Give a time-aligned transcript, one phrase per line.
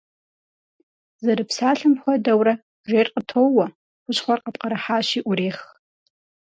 [1.23, 2.53] Зэрыпсалъэм хуэдэурэ,
[2.89, 3.65] жейр къытоуэ,
[4.03, 5.59] хущхъуэр къыпкърыхьащи Ӏурех.